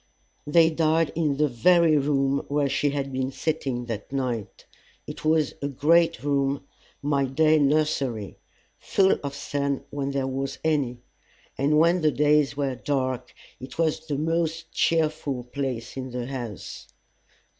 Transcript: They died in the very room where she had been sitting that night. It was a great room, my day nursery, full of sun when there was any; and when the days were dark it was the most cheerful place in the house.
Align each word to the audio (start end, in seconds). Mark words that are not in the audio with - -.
They 0.47 0.71
died 0.71 1.11
in 1.13 1.37
the 1.37 1.47
very 1.47 1.95
room 1.95 2.43
where 2.47 2.67
she 2.67 2.89
had 2.89 3.13
been 3.13 3.31
sitting 3.31 3.85
that 3.85 4.11
night. 4.11 4.65
It 5.05 5.23
was 5.23 5.53
a 5.61 5.67
great 5.67 6.23
room, 6.23 6.65
my 7.03 7.25
day 7.25 7.59
nursery, 7.59 8.39
full 8.79 9.19
of 9.23 9.35
sun 9.35 9.83
when 9.91 10.09
there 10.09 10.25
was 10.25 10.57
any; 10.63 11.01
and 11.55 11.77
when 11.77 12.01
the 12.01 12.09
days 12.09 12.57
were 12.57 12.73
dark 12.73 13.31
it 13.59 13.77
was 13.77 14.07
the 14.07 14.17
most 14.17 14.71
cheerful 14.71 15.43
place 15.43 15.95
in 15.95 16.09
the 16.09 16.25
house. 16.25 16.87